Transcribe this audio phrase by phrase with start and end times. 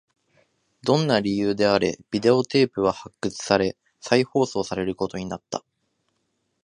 [0.81, 5.63] どんな理由であれ、ビデオテープは発掘され、再放送されることになった